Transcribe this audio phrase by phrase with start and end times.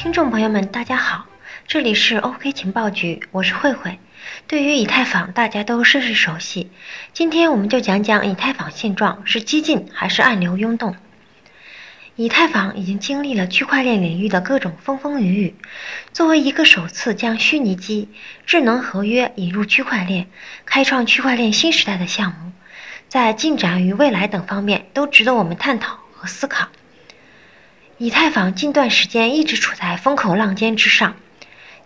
[0.00, 1.26] 听众朋友们，大家好，
[1.66, 3.98] 这里是 OK 情报局，我是慧慧。
[4.46, 6.70] 对于以太坊，大家都甚是熟悉。
[7.12, 10.94] 今天我们就讲讲以太坊现状是激进还是暗流涌动。
[12.14, 15.56] 以太坊已经经历了区块链领域的各种风风雨雨。
[16.12, 18.08] 作为一个首次将虚拟机、
[18.46, 20.28] 智能合约引入区块链、
[20.64, 22.52] 开创区块链新时代的项目，
[23.08, 26.68] 在进展与未来等方面都值得我们探讨和思考。
[28.00, 31.16] 以太坊近段时间一直处在风口浪尖之上，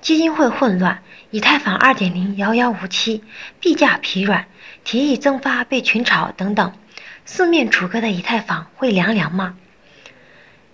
[0.03, 3.25] 基金会混乱，以太坊2.0遥遥无期，
[3.61, 4.45] 币价疲软，
[4.85, 6.75] 提议增发被群嘲等等，
[7.25, 9.57] 四面楚歌的以太坊会凉凉吗？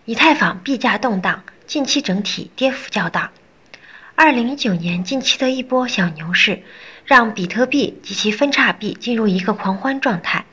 [0.06, 3.30] 以太坊币价动荡，近期整体跌幅较大。
[4.16, 6.64] 2019年近期的一波小牛市，
[7.04, 10.46] 让比特币及其分叉币进入一个狂欢状态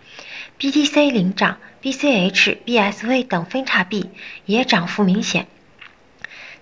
[0.59, 1.57] ，BTC 领涨。
[1.85, 4.09] BCH、BSV 等分叉币
[4.47, 5.45] 也涨幅明显。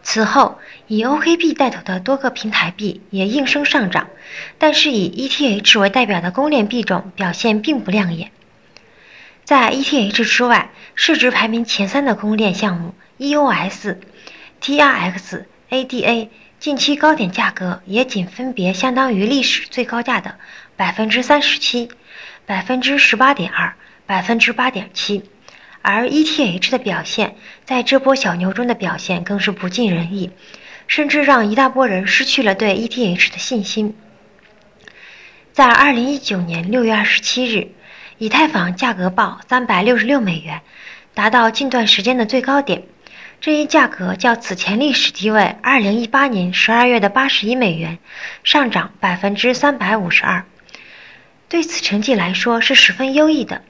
[0.01, 4.09] 此后，以 OKB 带头的多个平台币也应声上涨，
[4.57, 8.31] 但是以 ETH 为代表的公链币种表现并不亮眼。
[9.45, 13.95] 在 ETH 之外，市值排名前三的公链项目 EOS、
[14.61, 16.27] TRX、ADA
[16.59, 20.37] 近期高点价格也仅分别相当于历史最高价的
[20.75, 21.87] 百分之三十七、
[22.45, 23.75] 百分之十八点二。
[24.13, 25.23] 百分之八点七，
[25.81, 27.33] 而 ETH 的表现
[27.65, 30.29] 在这波小牛中的表现更是不尽人意，
[30.85, 33.97] 甚至让一大波人失去了对 ETH 的信心。
[35.51, 37.69] 在二零一九年六月二十七日，
[38.19, 40.61] 以太坊价格报三百六十六美元，
[41.15, 42.83] 达到近段时间的最高点。
[43.41, 47.97] 这一价格较此前历史低位二零一八年十二月的八十一美元
[48.43, 50.45] 上涨百分之三百五十二，
[51.49, 53.63] 对此成绩来说是十分优异的。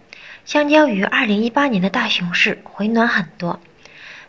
[0.45, 3.61] 相较于2018年的大熊市回暖很多，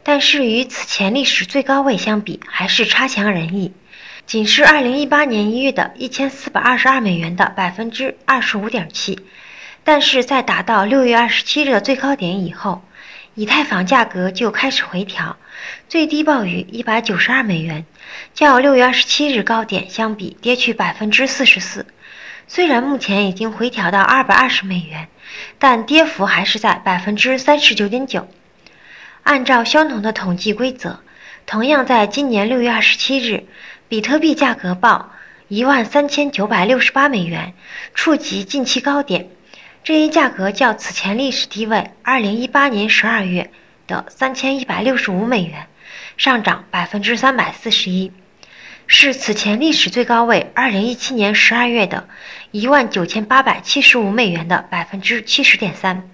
[0.04, 3.72] 但是与此前历史最高位相比，还是差强人意。
[4.24, 9.18] 仅是2018年1月的1422美元的百分之二十五点七，
[9.83, 12.83] 但是在达到6月27日的最高点以后，
[13.34, 15.36] 以太坊价格就开始回调，
[15.89, 17.84] 最低报于192美元，
[18.33, 21.84] 较6月27日高点相比跌去百分之四十四。
[22.46, 25.08] 虽然目前已经回调到220美元。
[25.58, 28.28] 但跌幅还是在百分之三十九点九。
[29.22, 31.00] 按照相同的统计规则，
[31.46, 33.44] 同样在今年六月二十七日，
[33.88, 35.10] 比特币价格报
[35.48, 37.54] 一万三千九百六十八美元，
[37.94, 39.28] 触及近期高点。
[39.83, 43.50] 这一价格较此前历史低位二零一八年十二月
[43.86, 45.66] 的三千一百六十五美元，
[46.16, 48.12] 上涨百分之三百四十一。
[48.86, 52.06] 是此前历史最高位，二零一七年十二月的
[52.50, 56.08] 一万九千八百七十五美元的百分之七十点三。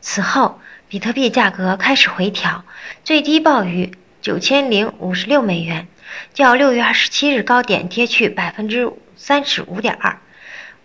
[0.00, 2.64] 此后，比特币价格开始回调，
[3.02, 5.88] 最低报于九千零五十六美元，
[6.34, 10.20] 较六月二十七日高点跌去百分之三十五点二。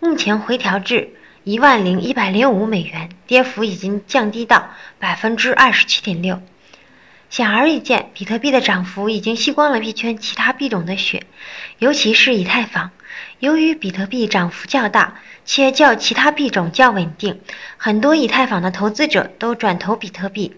[0.00, 1.10] 目前回调至
[1.44, 6.42] 一万零一百零五美元，跌幅已经降低到百分之二十七点六。
[7.32, 11.24] 显而易见，比特币的涨幅已经吸光了币圈其他币种的血，
[11.78, 12.90] 尤其是以太坊。
[13.38, 15.14] 由于比特币涨幅较大，
[15.46, 17.40] 且较其他币种较稳定，
[17.78, 20.54] 很多以太坊的投资者都转投比特币。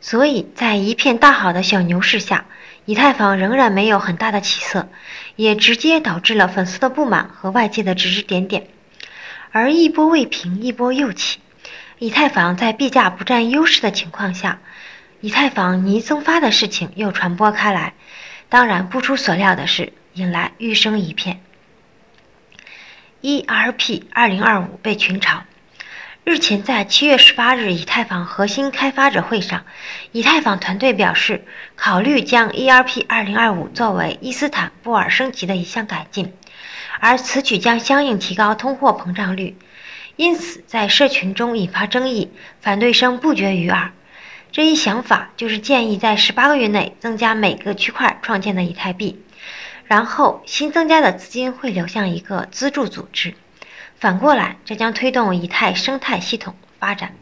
[0.00, 2.46] 所以在一片大好的小牛市下，
[2.84, 4.88] 以太坊仍然没有很大的起色，
[5.34, 8.68] 也直接导致了粉丝的不满和外界的指指点点。
[9.50, 11.40] 而一波未平，一波又起，
[11.98, 14.60] 以太坊在币价不占优势的情况下。
[15.20, 17.94] 以太坊泥增发的事情又传播开来，
[18.48, 21.40] 当然不出所料的是，引来嘘声一片。
[23.22, 25.40] ERP 二零二五被群嘲。
[26.22, 29.64] 日前在七月十八日以太坊核心开发者会上，
[30.12, 31.44] 以太坊团队表示，
[31.76, 36.32] 考虑将 ERP 二零二五作为伊斯坦布尔升级的一项改进，
[37.00, 39.56] 而此举将相应提高通货膨胀率，
[40.16, 43.92] 因此在社群中引发争议，反对声不绝于耳。
[44.52, 49.22] 这一想法就是建议在十八个月内增加每个区块创建的以太币，
[49.84, 53.34] 然后新增加的资金会流向一个资助组织。
[53.98, 57.14] 反过来，这将推动以太生态系统发展。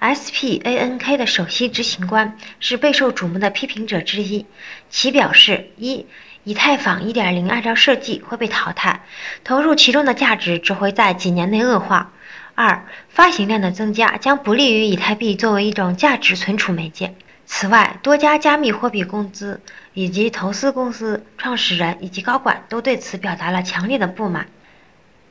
[0.00, 4.46] SPANK 的首席执行官是备受瞩目的批评者之一，
[4.88, 6.06] 其表示：一、
[6.42, 9.02] 以太坊1.0按照设计会被淘汰，
[9.44, 12.12] 投入其中的价值只会在几年内恶化。
[12.54, 17.14] 二、发行量的增加将不利于以太币作为一种价值存储媒介。
[17.46, 19.60] 此外，多家加密货币公司
[19.92, 24.46] 以及投资公司创始人以及高管都对此表达了强烈的不满。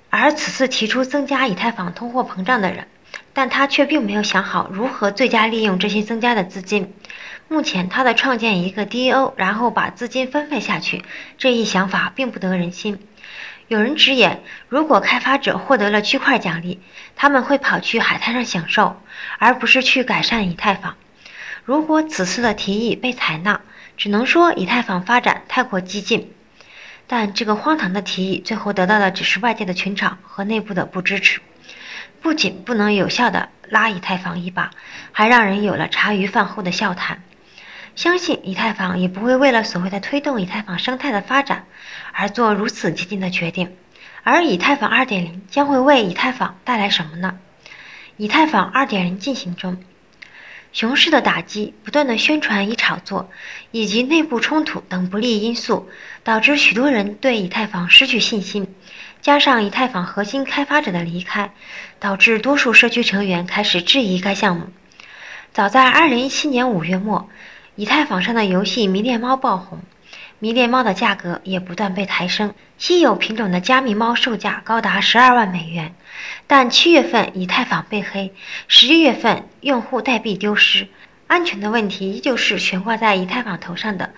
[0.09, 2.87] 而此次提出增加以太坊通货膨胀的人，
[3.31, 6.93] 但他却并没有想好如何最佳利用这些增加的资金。
[7.47, 11.03] 目前他的创建一个 DAO，然后把资金分配下去，
[11.37, 12.99] 这一想法并不得人心。
[13.69, 16.81] 有人直言，如果开发者获得了区块奖励，
[17.15, 18.99] 他们会跑去海滩上享受，
[19.37, 20.95] 而不是去改善以太坊。
[21.65, 23.61] 如果此次的提议被采纳，
[23.95, 26.33] 只能说以太坊发展太过激进。
[27.05, 31.39] 但这个荒唐的提议最后得到的只是外界的群嘲和内部的不支持，
[32.23, 34.71] 不仅不能有效的拉以太坊一把，
[35.11, 37.21] 还让人有了茶余饭后的笑谈。
[37.99, 41.65] 相信以太坊也不会为了所谓的推动以太坊生态的发展
[42.13, 43.75] 而做如此激进的决定。
[44.23, 47.37] 而以太坊2.0将会为以太坊带来什么呢？
[48.15, 49.83] 以太坊2.0进行中。
[50.71, 53.29] 熊市的打击、不断的宣传与炒作，
[53.71, 55.89] 以及内部冲突等不利因素，
[56.23, 58.73] 导致许多人对以太坊失去信心。
[59.19, 61.51] 加上以太坊核心开发者的离开，
[61.99, 64.69] 导致多数社区成员开始质疑该项目。
[65.51, 67.27] 早在2017年5月末，
[67.79, 69.79] 以太坊上的游戏《迷恋猫》爆红，
[70.39, 75.95] 迷恋猫的价格也不断被抬升，稀有品种的加密猫售价高达十二万美元。
[76.45, 78.33] 但七月份以太坊被黑，
[78.67, 80.89] 十一月份用户代币丢失，
[81.27, 84.11] 安全的问题依旧是悬挂在以太坊头上的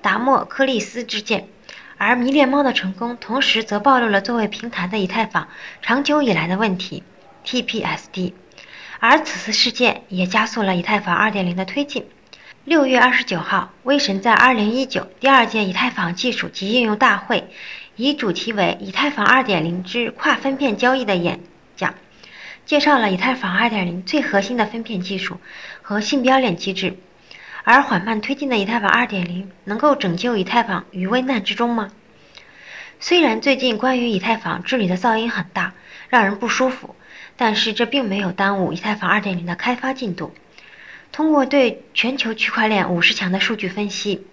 [0.00, 1.48] 达莫克利斯之剑。
[1.96, 5.48] 而迷恋猫的成功，同时则暴露了作为平台的以太坊
[5.82, 7.02] 长久以来的问题
[7.44, 8.34] TPSD。
[9.00, 12.06] 而此次事件也加速了以太坊2.0的推进。
[12.68, 17.48] 六月二十九号，威神在2019第二届以太坊技术及应用大会。
[17.96, 21.40] 以主题为“以太坊2.0之跨分片交易”的演
[21.76, 21.94] 讲，
[22.66, 25.40] 介绍了以太坊2.0最核心的分片技术
[25.80, 26.98] 和信标链机制。
[27.64, 31.88] 而缓慢推进的以太坊2.0能够拯救以太坊于危难之中吗？
[33.00, 35.72] 虽然最近关于以太坊治理的噪音很大，
[36.10, 36.94] 让人不舒服，
[37.38, 40.34] 但是这并没有耽误以太坊2.0的开发进度。
[41.12, 44.26] 通过对全球区块链五十强的数据分析，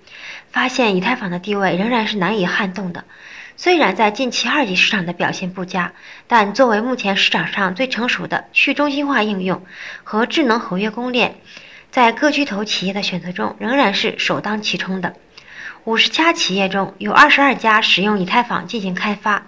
[0.51, 3.05] 发现以太坊的地位仍然是难以撼动的。
[3.57, 5.93] 虽然在近期二级市场的表现不佳，
[6.27, 9.65] 但作为目前市场上最成熟的去中心化应用
[10.03, 11.35] 和智能合约公链，
[11.89, 15.15] 在各巨头企业的选择中仍然是首当其冲的。
[15.85, 19.47] 五十家企业中有二十二家使用以太坊进行开发，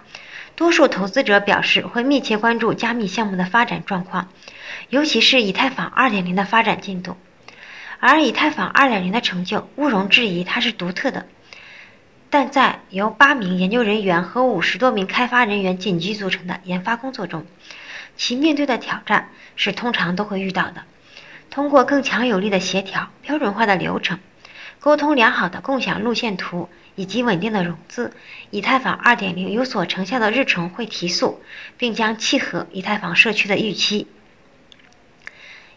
[0.58, 4.26] 多数投资者表示会密切关注加密项目的发展状况，
[4.88, 7.16] 尤其是以太坊二点零的发展进度。
[8.00, 11.28] 而以太坊二点零的成就毋容置疑，它是独特的。
[12.28, 17.46] 但在由八名研究人员和五十多名开发人员紧急组成的研发工作中，
[18.16, 20.82] 其面对的挑战是通常都会遇到的。
[21.50, 24.18] 通过更强有力的协调、标准化的流程、
[24.80, 26.68] 沟通良好的共享路线图
[26.98, 28.12] 以及稳定的融资，
[28.50, 31.40] 以太坊2.0有所成效的日程会提速，
[31.76, 34.08] 并将契合以太坊社区的预期。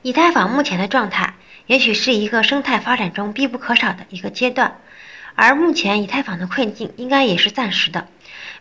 [0.01, 1.35] 以太坊目前的状态，
[1.67, 4.79] 也许是一个生态发展中必不可少的一个阶段。
[5.35, 8.07] 而目前以太坊的困境应该也是暂时的，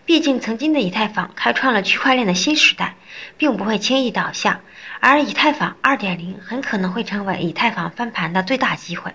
[0.05, 2.95] 毕竟曾经的以太坊开创了区块链的新时代，
[3.39, 4.61] 并不会轻易倒下。
[5.01, 9.15] 而以太坊2.0很可能会成为以太坊翻盘的最大机会。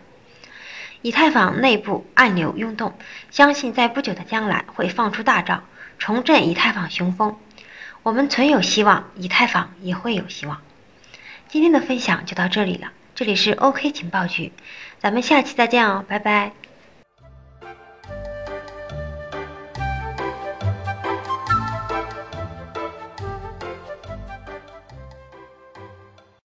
[1.06, 2.98] 以太坊内部按钮涌动，
[3.30, 5.62] 相信在不久的将来会放出大招，
[6.00, 7.38] 重振以太坊雄风。
[8.02, 10.62] 我们存有希望，以太坊也会有希望。
[11.48, 14.52] 今天的分享就到这里了，这里是 OK 情报局，
[14.98, 16.65] 咱们下期再见哦，拜拜。